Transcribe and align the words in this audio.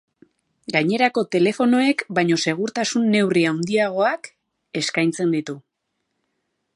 Gainerako 0.75 1.23
telefonoek 1.35 2.01
baino 2.19 2.37
segurtasun 2.47 3.05
neurri 3.17 3.45
handiagoak 3.51 4.31
eskaintzen 4.81 5.37
ditu. 5.39 5.59